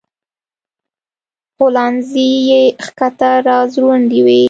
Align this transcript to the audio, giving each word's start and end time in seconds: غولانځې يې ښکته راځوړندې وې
غولانځې 1.57 2.29
يې 2.49 2.61
ښکته 2.85 3.29
راځوړندې 3.47 4.19
وې 4.25 4.39